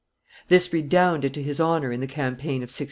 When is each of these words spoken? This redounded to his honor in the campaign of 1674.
This 0.47 0.73
redounded 0.73 1.31
to 1.35 1.43
his 1.43 1.59
honor 1.59 1.91
in 1.91 1.99
the 1.99 2.07
campaign 2.07 2.63
of 2.63 2.73
1674. 2.73 2.79